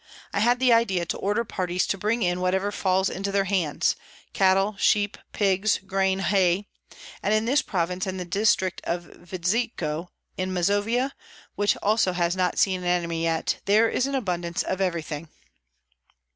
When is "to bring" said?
1.85-2.23